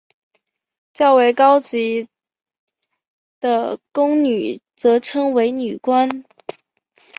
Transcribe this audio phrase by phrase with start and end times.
[0.93, 2.09] 较为高级
[3.39, 6.09] 的宫女则称为女官。